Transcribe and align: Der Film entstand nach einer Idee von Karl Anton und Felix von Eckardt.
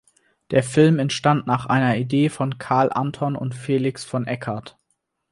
Der 0.49 0.63
Film 0.63 0.97
entstand 0.97 1.45
nach 1.45 1.67
einer 1.67 1.95
Idee 1.95 2.29
von 2.29 2.57
Karl 2.57 2.91
Anton 2.91 3.35
und 3.35 3.53
Felix 3.53 4.03
von 4.03 4.25
Eckardt. 4.25 4.75